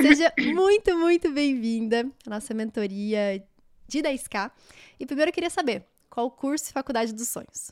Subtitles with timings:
[0.00, 3.42] Seja muito, muito bem-vinda à nossa mentoria
[3.86, 4.50] de 10K.
[4.98, 7.70] E primeiro eu queria saber, qual curso e faculdade dos sonhos?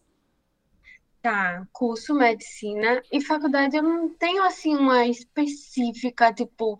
[1.20, 6.78] Tá, curso medicina e faculdade eu não tenho assim uma específica, tipo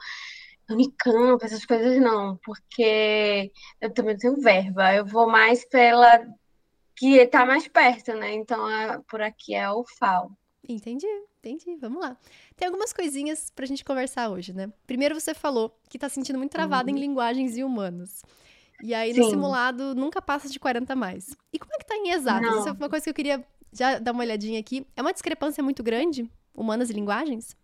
[0.71, 3.51] Unicamp, essas coisas não, porque
[3.81, 4.95] eu também tenho verba.
[4.95, 6.25] Eu vou mais pela
[6.97, 8.35] que tá mais perto, né?
[8.35, 8.61] Então
[9.09, 10.31] por aqui é o FAO.
[10.69, 11.07] Entendi,
[11.39, 11.77] entendi.
[11.77, 12.17] Vamos lá.
[12.57, 14.73] Tem algumas coisinhas pra gente conversar hoje, né?
[14.87, 16.97] Primeiro você falou que tá sentindo muito travado uhum.
[16.97, 18.23] em linguagens e humanos.
[18.83, 19.21] E aí, Sim.
[19.21, 21.37] no simulado, nunca passa de 40 mais.
[21.53, 22.51] E como é que tá em exatas?
[22.51, 22.59] Não.
[22.59, 24.87] Isso é uma coisa que eu queria já dar uma olhadinha aqui.
[24.97, 27.57] É uma discrepância muito grande, humanas e linguagens?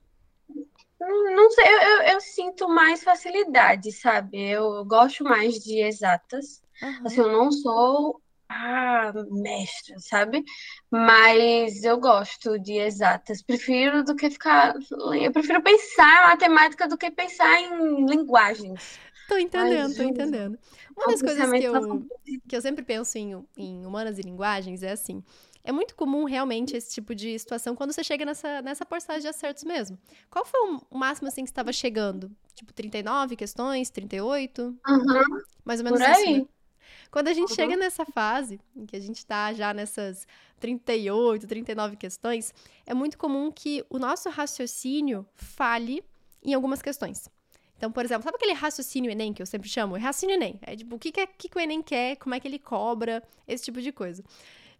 [1.01, 4.41] Não sei, eu, eu, eu sinto mais facilidade, sabe?
[4.41, 6.63] Eu gosto mais de exatas.
[6.83, 7.07] Uhum.
[7.07, 10.43] Assim, eu não sou ah, mestre, sabe?
[10.91, 13.43] Mas eu gosto de exatas.
[13.43, 14.75] Prefiro do que ficar.
[15.21, 18.99] Eu prefiro pensar em matemática do que pensar em linguagens.
[19.29, 20.59] Tô entendendo, Ai, tô entendendo.
[20.97, 22.09] Uma das coisas que eu,
[22.49, 25.23] que eu sempre penso em, em humanas e linguagens é assim.
[25.63, 29.29] É muito comum realmente esse tipo de situação quando você chega nessa, nessa porcentagem de
[29.29, 29.99] acertos mesmo.
[30.31, 30.59] Qual foi
[30.91, 32.31] o máximo assim que estava chegando?
[32.55, 34.63] Tipo, 39 questões, 38?
[34.63, 34.75] Uhum.
[35.63, 36.47] Mais ou menos Por isso, né?
[37.11, 37.55] Quando a gente uhum.
[37.55, 40.27] chega nessa fase, em que a gente está já nessas
[40.61, 42.53] 38, 39 questões,
[42.87, 46.03] é muito comum que o nosso raciocínio falhe
[46.43, 47.29] em algumas questões.
[47.77, 49.97] Então, por exemplo, sabe aquele raciocínio Enem que eu sempre chamo?
[49.97, 50.59] É raciocínio Enem.
[50.63, 53.23] É tipo, o que, que, que, que o Enem quer, como é que ele cobra,
[53.47, 54.23] esse tipo de coisa.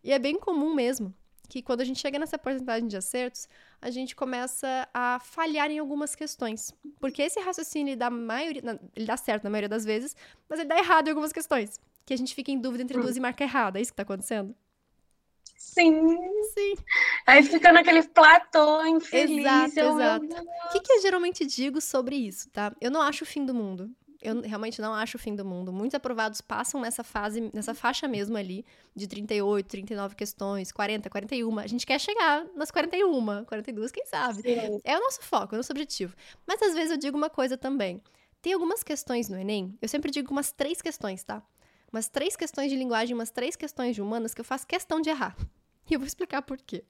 [0.03, 1.15] E é bem comum mesmo
[1.49, 3.49] que quando a gente chega nessa porcentagem de acertos,
[3.81, 6.75] a gente começa a falhar em algumas questões.
[7.01, 8.63] Porque esse raciocínio ele dá, maioria,
[8.95, 10.15] ele dá certo na maioria das vezes,
[10.49, 13.19] mas ele dá errado em algumas questões que a gente fica em dúvida entre duas
[13.19, 13.79] e marca errada.
[13.79, 14.55] É isso que tá acontecendo?
[15.59, 16.17] Sim.
[16.55, 16.75] Sim.
[17.27, 19.45] Aí fica naquele platô infeliz.
[19.45, 20.25] Exato, exato.
[20.25, 22.75] O que, que eu geralmente digo sobre isso, tá?
[22.81, 23.91] Eu não acho o fim do mundo.
[24.23, 25.71] Eu realmente não acho o fim do mundo.
[25.71, 28.65] Muitos aprovados passam nessa fase, nessa faixa mesmo ali,
[28.97, 31.59] de 38, 39 questões, 40, 41.
[31.59, 34.41] A gente quer chegar nas 41, 42, quem sabe?
[34.41, 34.81] Sim.
[34.83, 36.17] É o nosso foco, é o nosso objetivo.
[36.47, 38.01] Mas às vezes eu digo uma coisa também.
[38.41, 41.43] Tem algumas questões no Enem, eu sempre digo umas três questões, tá?
[41.93, 45.11] Umas três questões de linguagem, umas três questões de humanas que eu faço questão de
[45.11, 45.37] errar.
[45.91, 46.85] E eu vou explicar por quê.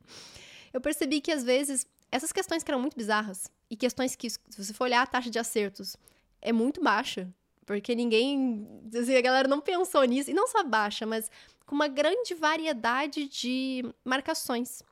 [0.72, 4.41] Eu percebi que às vezes essas questões que eram muito bizarras e questões que, se
[4.56, 5.97] você for olhar a taxa de acertos,
[6.42, 7.32] é muito baixa,
[7.64, 11.30] porque ninguém, assim, a galera não pensou nisso, e não só baixa, mas
[11.66, 14.82] com uma grande variedade de marcações.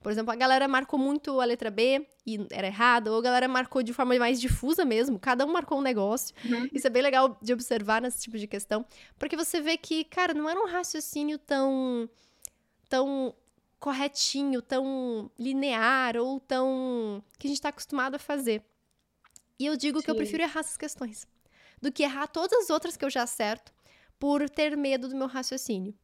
[0.00, 3.48] Por exemplo, a galera marcou muito a letra B e era errado, ou a galera
[3.48, 6.34] marcou de forma mais difusa mesmo, cada um marcou um negócio.
[6.44, 6.68] Uhum.
[6.72, 8.86] Isso é bem legal de observar nesse tipo de questão,
[9.18, 12.08] porque você vê que, cara, não era um raciocínio tão
[12.88, 13.34] tão
[13.78, 18.62] corretinho, tão linear ou tão que a gente está acostumado a fazer.
[19.58, 20.04] E eu digo Sim.
[20.04, 21.26] que eu prefiro errar essas questões
[21.80, 23.72] do que errar todas as outras que eu já acerto
[24.18, 25.94] por ter medo do meu raciocínio.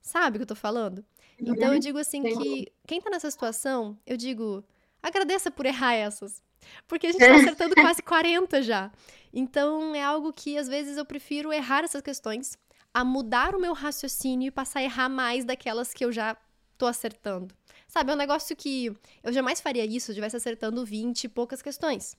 [0.00, 1.04] Sabe o que eu tô falando?
[1.38, 1.78] Então eu uhum.
[1.78, 4.64] digo assim que quem tá nessa situação, eu digo,
[5.02, 6.42] agradeça por errar essas.
[6.86, 8.90] Porque a gente tá acertando quase 40 já.
[9.32, 12.56] Então é algo que às vezes eu prefiro errar essas questões
[12.94, 16.36] a mudar o meu raciocínio e passar a errar mais daquelas que eu já
[16.76, 17.54] tô acertando.
[17.88, 18.92] Sabe, é um negócio que
[19.22, 22.16] eu jamais faria isso se eu estivesse acertando 20 e poucas questões.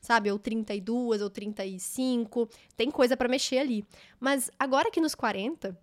[0.00, 3.84] Sabe, ou 32 ou 35, tem coisa para mexer ali.
[4.20, 5.76] Mas agora que nos 40,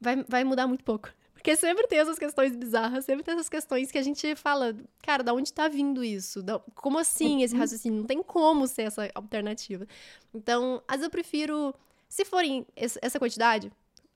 [0.00, 1.10] vai, vai mudar muito pouco.
[1.38, 5.22] Porque sempre tem essas questões bizarras, sempre tem essas questões que a gente fala, cara,
[5.22, 6.44] da onde tá vindo isso?
[6.74, 7.60] como assim esse uhum.
[7.60, 8.00] raciocínio?
[8.00, 9.86] Não tem como ser essa alternativa.
[10.34, 11.72] Então, às vezes eu prefiro,
[12.08, 13.70] se forem essa quantidade,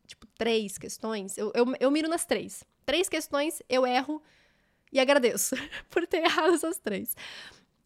[0.05, 2.65] tipo, três questões, eu, eu, eu miro nas três.
[2.85, 4.21] Três questões, eu erro
[4.93, 5.55] e agradeço
[5.89, 7.15] por ter errado essas três.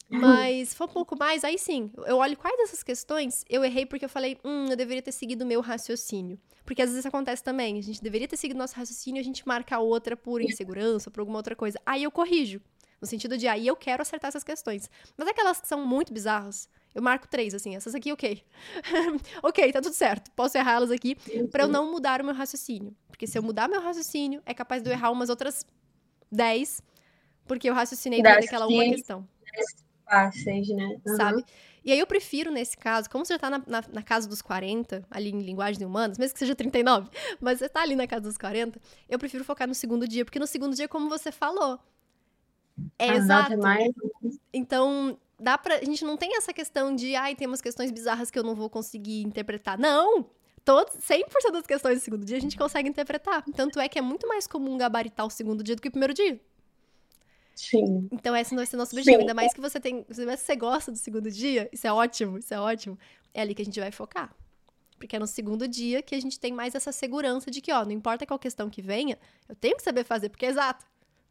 [0.09, 4.05] Mas foi um pouco mais, aí sim, eu olho quais dessas questões eu errei porque
[4.05, 6.39] eu falei, hum, eu deveria ter seguido o meu raciocínio.
[6.65, 7.77] Porque às vezes acontece também.
[7.77, 11.11] A gente deveria ter seguido nosso raciocínio e a gente marca a outra por insegurança,
[11.11, 11.79] por alguma outra coisa.
[11.85, 12.61] Aí eu corrijo.
[12.99, 14.89] No sentido de, aí eu quero acertar essas questões.
[15.15, 18.43] Mas aquelas que são muito bizarras, eu marco três, assim, essas aqui, ok.
[19.43, 20.31] ok, tá tudo certo.
[20.31, 21.15] Posso errar elas aqui
[21.51, 22.95] para eu não mudar o meu raciocínio.
[23.07, 25.63] Porque se eu mudar meu raciocínio, é capaz de eu errar umas outras
[26.31, 26.81] dez,
[27.45, 29.27] porque eu raciocinei daquela uma questão
[30.09, 30.97] fáceis, né?
[31.05, 31.15] Uhum.
[31.15, 31.45] Sabe?
[31.83, 34.41] E aí eu prefiro, nesse caso, como você já tá na, na, na, casa dos
[34.41, 37.09] 40, ali em linguagem humanas, mesmo que seja 39,
[37.39, 40.39] mas você tá ali na casa dos 40, eu prefiro focar no segundo dia, porque
[40.39, 41.79] no segundo dia, como você falou,
[42.99, 43.53] é exato.
[43.53, 43.93] É mais...
[44.53, 45.75] Então, dá pra.
[45.75, 48.55] A gente não tem essa questão de, ai, tem umas questões bizarras que eu não
[48.55, 49.77] vou conseguir interpretar.
[49.77, 50.29] Não!
[50.63, 53.43] Todos, 100% das questões do segundo dia a gente consegue interpretar.
[53.55, 56.13] Tanto é que é muito mais comum gabaritar o segundo dia do que o primeiro
[56.13, 56.39] dia.
[57.57, 58.07] Sim.
[58.11, 59.15] Então esse não vai ser nosso objetivo.
[59.15, 59.21] Sim.
[59.21, 60.05] Ainda mais que você tem.
[60.11, 62.97] Se você gosta do segundo dia, isso é ótimo, isso é ótimo.
[63.33, 64.33] É ali que a gente vai focar.
[64.97, 67.83] Porque é no segundo dia que a gente tem mais essa segurança de que, ó,
[67.83, 69.17] não importa qual questão que venha,
[69.49, 70.85] eu tenho que saber fazer, porque é exato.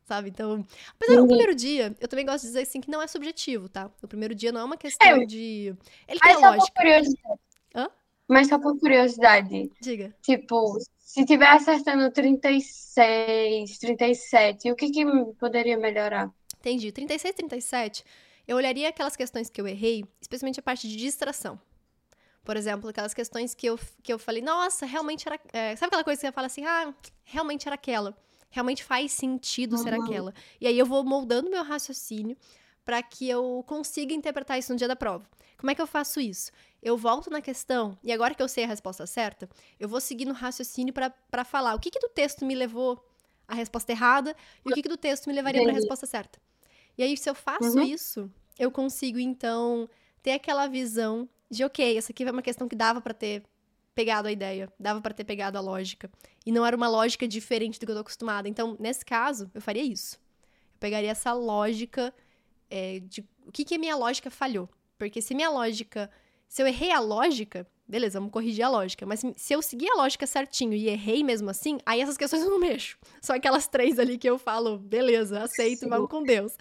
[0.05, 0.29] Sabe?
[0.29, 0.65] Então,
[0.95, 3.91] apesar do primeiro dia, eu também gosto de dizer assim que não é subjetivo, tá?
[4.01, 5.75] O primeiro dia não é uma questão é, de.
[6.07, 6.73] Ele tem lógica.
[6.73, 7.41] Por curiosidade.
[7.75, 7.91] Hã?
[8.29, 9.71] Mas só por curiosidade.
[9.81, 10.15] Diga.
[10.23, 15.05] Tipo, se tiver acertando 36, 37, o que, que
[15.39, 16.31] poderia melhorar?
[16.59, 16.91] Entendi.
[16.91, 18.05] 36, 37,
[18.47, 21.59] eu olharia aquelas questões que eu errei, especialmente a parte de distração.
[22.45, 25.39] Por exemplo, aquelas questões que eu, que eu falei, nossa, realmente era.
[25.53, 26.95] É, sabe aquela coisa que você fala assim, ah,
[27.25, 28.17] realmente era aquela.
[28.51, 29.83] Realmente faz sentido uhum.
[29.83, 30.33] ser aquela.
[30.61, 32.37] E aí eu vou moldando meu raciocínio
[32.87, 35.29] para que eu consiga interpretar isso no dia da prova.
[35.59, 36.53] Como é que eu faço isso?
[36.81, 39.49] Eu volto na questão, e agora que eu sei a resposta certa,
[39.81, 43.05] eu vou seguir no raciocínio para falar o que, que do texto me levou
[43.49, 46.39] à resposta errada e o que, que do texto me levaria para a resposta certa.
[46.97, 47.83] E aí, se eu faço uhum.
[47.83, 49.91] isso, eu consigo, então,
[50.23, 53.43] ter aquela visão de ok, essa aqui foi uma questão que dava para ter
[53.97, 56.09] pegado a ideia, dava para ter pegado a lógica.
[56.45, 58.49] E não era uma lógica diferente do que eu tô acostumada.
[58.49, 60.17] Então, nesse caso, eu faria isso.
[60.75, 62.15] Eu pegaria essa lógica
[62.71, 64.69] é, de o que, que a minha lógica falhou.
[64.99, 66.11] Porque se minha lógica.
[66.49, 69.05] Se eu errei a lógica, beleza, vamos corrigir a lógica.
[69.05, 72.51] Mas se eu seguir a lógica certinho e errei mesmo assim, aí essas questões eu
[72.51, 72.97] não mexo.
[73.21, 75.89] Só aquelas três ali que eu falo, beleza, aceito, Sim.
[75.89, 76.57] vamos com Deus.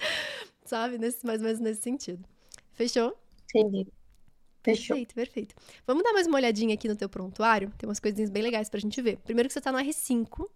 [0.65, 0.97] Sabe?
[0.97, 2.27] Nesse, mais ou menos nesse sentido.
[2.73, 3.15] Fechou?
[3.53, 3.87] Entendi.
[4.63, 4.95] Fechou.
[4.95, 5.55] Perfeito, perfeito.
[5.85, 7.71] Vamos dar mais uma olhadinha aqui no teu prontuário.
[7.77, 9.17] Tem umas coisinhas bem legais pra gente ver.
[9.17, 10.49] Primeiro que você tá no R5.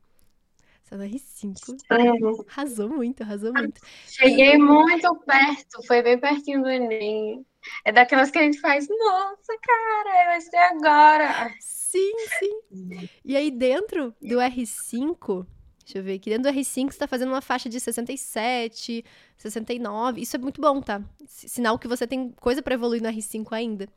[0.89, 1.69] Você tá no R5.
[1.91, 2.45] Uhum.
[2.50, 3.80] Arrasou muito, arrasou muito.
[4.07, 7.45] Cheguei muito perto, foi bem pertinho do Enem.
[7.86, 11.53] É daquelas que a gente faz, nossa, cara, vai ser agora.
[11.59, 13.09] Sim, sim.
[13.24, 15.45] E aí dentro do R5,
[15.83, 16.30] Deixa eu ver aqui.
[16.30, 19.03] Dentro do R5 você está fazendo uma faixa de 67,
[19.35, 20.21] 69.
[20.21, 21.01] Isso é muito bom, tá?
[21.25, 23.89] Sinal que você tem coisa para evoluir no R5 ainda.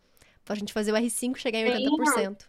[0.43, 2.47] Pra gente fazer o R5 chegar em 80%.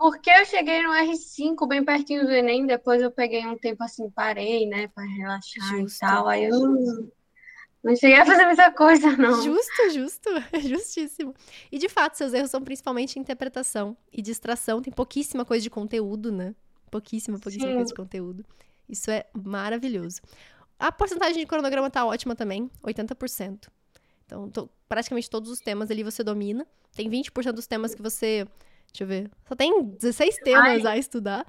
[0.00, 4.08] Porque eu cheguei no R5 bem pertinho do Enem, depois eu peguei um tempo assim,
[4.08, 5.94] parei, né, para relaxar Justo.
[5.94, 6.26] e tal.
[6.26, 7.10] Aí eu não,
[7.84, 9.42] não cheguei a fazer muita coisa, não.
[9.42, 10.30] Justo, justo.
[10.66, 11.34] Justíssimo.
[11.70, 14.80] E de fato, seus erros são principalmente interpretação e distração.
[14.80, 16.54] Tem pouquíssima coisa de conteúdo, né?
[16.90, 17.76] Pouquíssima, pouquíssima Sim.
[17.76, 18.42] coisa de conteúdo.
[18.88, 20.22] Isso é maravilhoso.
[20.78, 23.68] A porcentagem de cronograma tá ótima também, 80%.
[24.24, 26.66] Então, tô, praticamente todos os temas ali você domina.
[26.96, 28.48] Tem 20% dos temas que você.
[28.92, 29.30] Deixa eu ver.
[29.48, 30.94] Só tem 16 temas Ai.
[30.94, 31.46] a estudar.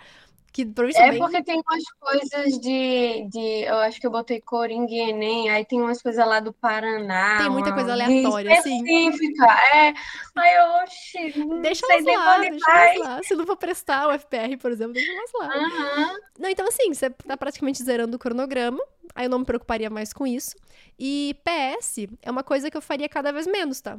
[0.54, 0.64] Que
[0.98, 3.64] É porque tem umas coisas de, de.
[3.64, 7.38] Eu acho que eu botei Coringa e Enem, aí tem umas coisas lá do Paraná.
[7.38, 8.84] Tem muita coisa aleatória, assim.
[8.84, 9.94] Específica, é.
[10.36, 13.24] Aí, oxi, deixa elas lá, deixa elas lá.
[13.24, 15.58] Se não for prestar o FPR, por exemplo, deixa elas lá.
[15.58, 16.20] Uhum.
[16.38, 18.84] Não, então assim, você tá praticamente zerando o cronograma,
[19.16, 20.54] aí eu não me preocuparia mais com isso.
[21.00, 23.98] E PS é uma coisa que eu faria cada vez menos, tá?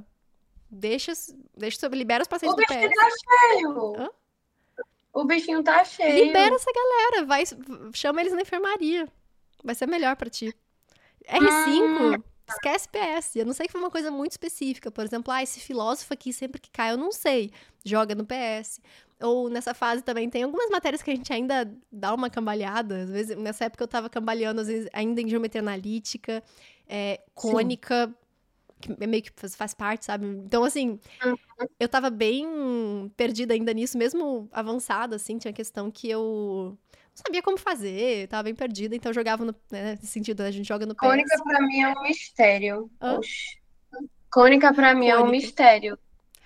[0.74, 1.12] Deixa,
[1.54, 2.94] deixa libera os pacientes o do PS.
[2.96, 3.08] Tá
[3.52, 3.96] cheio.
[3.98, 4.10] Hã?
[5.12, 6.24] O bichinho tá cheio.
[6.24, 7.44] Libera essa galera, vai,
[7.92, 9.06] chama eles na enfermaria.
[9.62, 10.56] Vai ser melhor para ti.
[11.28, 12.22] R5, ah.
[12.48, 13.36] esquece PS.
[13.36, 14.90] Eu não sei que foi uma coisa muito específica.
[14.90, 17.50] Por exemplo, ah, esse filósofo aqui sempre que cai, eu não sei.
[17.84, 18.80] Joga no PS.
[19.20, 23.02] Ou nessa fase também tem algumas matérias que a gente ainda dá uma cambaleada.
[23.02, 26.42] Às vezes, nessa época eu tava cambaleando, às vezes, ainda em geometria analítica,
[26.88, 28.06] é, cônica.
[28.06, 28.21] Sim
[28.82, 30.26] que meio que faz parte, sabe?
[30.26, 30.99] Então, assim,
[31.79, 36.77] eu tava bem perdida ainda nisso, mesmo avançada, assim, tinha questão que eu
[37.15, 40.51] não sabia como fazer, tava bem perdida, então eu jogava no, né, nesse sentido, a
[40.51, 41.01] gente joga no PS.
[41.01, 42.91] Cônica pra mim é um mistério.
[44.31, 45.19] Cônica pra mim Cônica.
[45.19, 45.98] é um mistério.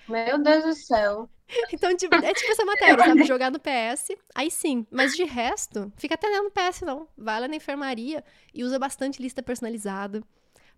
[0.07, 1.29] Meu Deus do céu.
[1.71, 3.23] Então, tipo, é tipo essa matéria, sabe?
[3.25, 4.85] Jogar no PS, aí sim.
[4.91, 7.07] Mas de resto, fica até no PS, não.
[7.17, 8.21] Vai lá na enfermaria
[8.53, 10.21] e usa bastante lista personalizada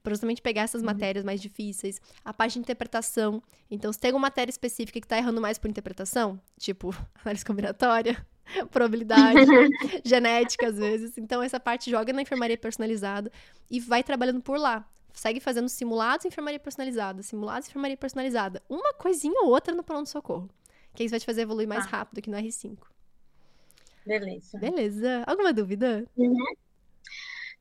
[0.01, 0.87] para justamente pegar essas uhum.
[0.87, 2.01] matérias mais difíceis.
[2.23, 3.41] A parte de interpretação.
[3.69, 8.25] Então, se tem alguma matéria específica que está errando mais por interpretação, tipo análise combinatória,
[8.71, 9.39] probabilidade,
[10.03, 11.17] genética às vezes.
[11.17, 13.31] Então, essa parte joga na enfermaria personalizada
[13.69, 14.87] e vai trabalhando por lá.
[15.13, 18.61] Segue fazendo simulados em enfermaria personalizada, simulados em enfermaria personalizada.
[18.69, 20.49] Uma coisinha ou outra no pronto-socorro.
[20.93, 21.89] Que isso vai te fazer evoluir mais ah.
[21.89, 22.77] rápido que no R5.
[24.05, 24.57] Beleza.
[24.57, 25.23] Beleza.
[25.27, 26.05] Alguma dúvida?
[26.15, 26.35] Uhum.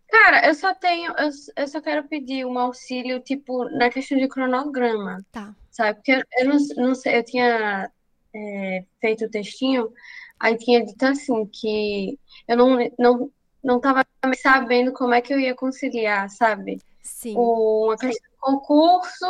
[0.09, 4.29] Cara, eu só tenho, eu, eu só quero pedir um auxílio, tipo, na questão de
[4.29, 5.25] cronograma.
[5.31, 5.55] Tá.
[5.71, 5.97] Sabe?
[5.97, 7.91] Porque eu, eu não, não sei, eu tinha
[8.35, 9.93] é, feito o textinho,
[10.41, 13.31] aí tinha dito assim, que eu não, não,
[13.63, 14.05] não tava
[14.41, 16.81] sabendo como é que eu ia conciliar, sabe?
[17.03, 17.35] Sim.
[17.37, 19.27] O, uma questão de concurso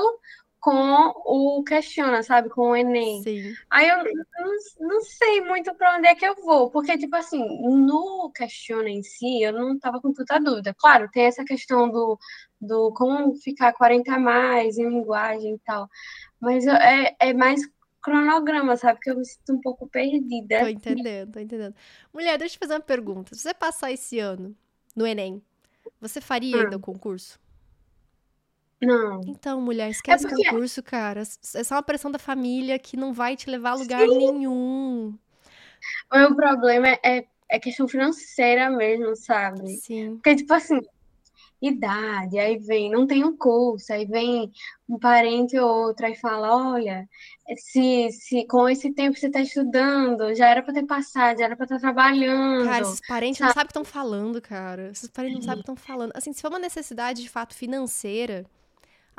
[0.60, 2.48] com o questiona, sabe?
[2.48, 3.22] Com o Enem.
[3.22, 3.54] Sim.
[3.70, 7.44] Aí eu não, não sei muito para onde é que eu vou, porque, tipo assim,
[7.62, 10.74] no questiona em si, eu não tava com tanta dúvida.
[10.78, 12.18] Claro, tem essa questão do,
[12.60, 15.88] do como ficar 40 a mais em linguagem e tal,
[16.40, 17.60] mas é, é mais
[18.02, 19.00] cronograma, sabe?
[19.00, 20.60] Que eu me sinto um pouco perdida.
[20.60, 21.74] Tô entendendo, tô entendendo.
[22.12, 23.34] Mulher, deixa eu fazer uma pergunta.
[23.34, 24.56] Se você passar esse ano
[24.96, 25.42] no Enem,
[26.00, 26.60] você faria hum.
[26.62, 27.38] ainda o concurso?
[28.80, 29.20] Não.
[29.26, 30.44] Então, mulher, esquece é porque...
[30.44, 31.22] concurso, cara.
[31.54, 34.16] É só uma pressão da família que não vai te levar a lugar Sim.
[34.18, 35.18] nenhum.
[36.12, 39.76] O meu problema é, é questão financeira mesmo, sabe?
[39.78, 40.14] Sim.
[40.16, 40.80] Porque, tipo assim,
[41.60, 44.52] idade, aí vem, não tem um curso, aí vem
[44.88, 47.08] um parente ou outro e fala, olha,
[47.56, 51.56] se, se com esse tempo você está estudando, já era para ter passado, já era
[51.56, 52.64] para estar tá trabalhando.
[52.64, 53.48] Cara, esses parentes sabe?
[53.48, 54.90] não sabem o que estão falando, cara.
[54.90, 56.12] Esses parentes não sabem o que estão falando.
[56.14, 58.46] Assim, se for uma necessidade de fato financeira,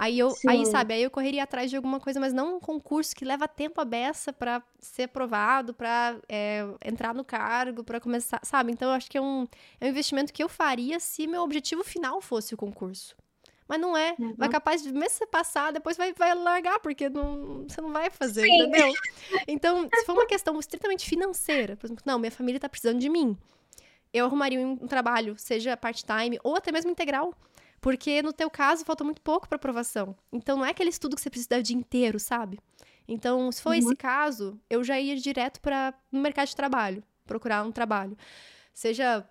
[0.01, 3.13] Aí eu, aí, sabe, aí eu correria atrás de alguma coisa, mas não um concurso
[3.13, 8.39] que leva tempo a beça para ser aprovado, para é, entrar no cargo, para começar,
[8.41, 8.71] sabe?
[8.71, 9.45] Então eu acho que é um,
[9.77, 13.13] é um investimento que eu faria se meu objetivo final fosse o concurso.
[13.67, 14.15] Mas não é.
[14.17, 14.35] Uhum.
[14.37, 18.09] Vai capaz de, mesmo você passar, depois vai, vai largar, porque não, você não vai
[18.09, 18.55] fazer, Sim.
[18.55, 18.93] entendeu?
[19.49, 23.09] Então, se for uma questão estritamente financeira, por exemplo, não, minha família tá precisando de
[23.09, 23.37] mim.
[24.13, 27.33] Eu arrumaria um, um trabalho, seja part-time ou até mesmo integral.
[27.81, 30.15] Porque no teu caso faltou muito pouco para aprovação.
[30.31, 32.59] Então não é aquele estudo que você precisa o dia inteiro, sabe?
[33.07, 33.75] Então, se for uhum.
[33.75, 38.15] esse caso, eu já ia direto para no mercado de trabalho, procurar um trabalho.
[38.71, 39.27] Seja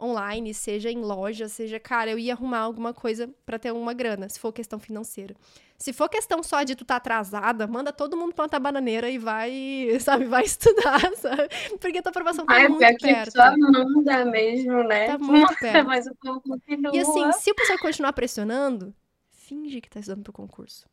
[0.00, 4.28] online, seja em loja, seja, cara, eu ia arrumar alguma coisa para ter uma grana,
[4.28, 5.34] se for questão financeira.
[5.78, 9.88] Se for questão só de tu tá atrasada, manda todo mundo plantar bananeira e vai,
[10.00, 11.48] sabe, vai estudar, sabe?
[11.80, 13.32] Porque a tua aprovação tá Ai, muito perto.
[13.32, 15.06] Que só manda mesmo, né?
[15.06, 15.86] Tá muito Nossa, perto.
[15.86, 16.94] Mas o povo continua.
[16.94, 18.94] E assim, se o pessoal continuar pressionando,
[19.30, 20.86] finge que tá estudando pro concurso.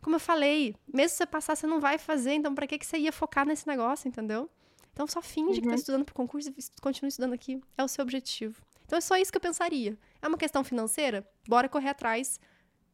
[0.00, 2.86] Como eu falei, mesmo se você passar, você não vai fazer, então pra que, que
[2.86, 4.50] você ia focar nesse negócio, entendeu?
[4.94, 5.54] Então só finge uhum.
[5.56, 5.74] que tá uhum.
[5.74, 7.60] estudando pro concurso e continue estudando aqui.
[7.76, 8.62] É o seu objetivo.
[8.86, 9.98] Então é só isso que eu pensaria.
[10.22, 11.28] É uma questão financeira?
[11.46, 12.40] Bora correr atrás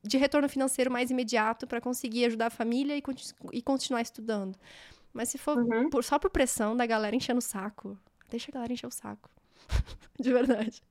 [0.02, 3.02] de retorno financeiro mais imediato para conseguir ajudar a família e,
[3.52, 4.58] e, continuar estudando.
[5.12, 5.90] Mas se for uhum.
[5.90, 7.98] por, só por pressão da galera enchendo o saco,
[8.30, 9.28] deixa a galera encher o saco.
[10.18, 10.82] de verdade.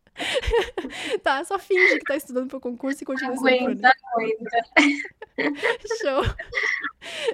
[1.23, 3.85] Tá, só finge que tá estudando pro concurso e continua estudando.
[3.85, 4.61] Aguenta, aguenta.
[6.01, 6.23] Show.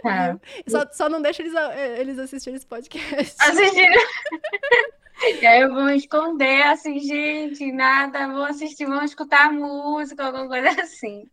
[0.01, 0.39] Tá.
[0.67, 3.35] Só, só não deixa eles, eh, eles assistirem esse podcast.
[3.39, 3.95] Assistirem.
[5.17, 10.69] E aí eu vou esconder assim, gente, nada, vou assistir, vou escutar música, alguma coisa
[10.81, 11.25] assim.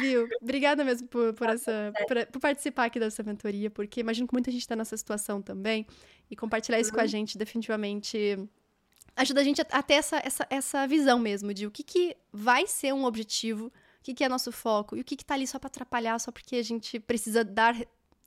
[0.00, 0.26] Viu?
[0.40, 4.50] Obrigada mesmo por, por, essa, por, por, participar aqui dessa mentoria, porque imagino que muita
[4.50, 5.86] gente está nessa situação também.
[6.30, 6.94] E compartilhar isso uhum.
[6.94, 7.08] com a uhum.
[7.08, 8.38] gente definitivamente
[9.18, 12.66] ajuda a gente a, ter essa, essa, essa visão mesmo de o que, que vai
[12.66, 13.72] ser um objetivo, o
[14.02, 16.30] que, que é nosso foco e o que, que tá ali só para atrapalhar, só
[16.30, 17.76] porque a gente precisa dar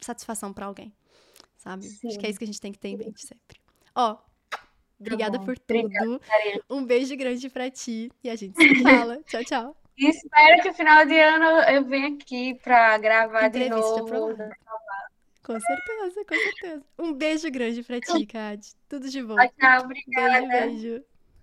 [0.01, 0.93] satisfação para alguém.
[1.57, 1.85] Sabe?
[1.85, 2.09] Sim.
[2.09, 3.59] Acho que é isso que a gente tem que ter em mente sempre.
[3.95, 4.17] Ó,
[4.99, 5.79] Obrigada tá por tudo.
[5.79, 6.19] Obrigada,
[6.69, 9.19] um beijo grande para ti e a gente se fala.
[9.23, 9.77] tchau, tchau.
[9.97, 14.37] E espero que no final de ano eu venha aqui para gravar Entrevista de novo.
[15.51, 16.85] Com certeza, com certeza.
[16.97, 18.73] Um beijo grande para ti, Cade.
[18.87, 19.35] Tudo de bom.
[19.59, 20.47] Tchau, obrigada.
[20.47, 21.10] Beijo, beijo.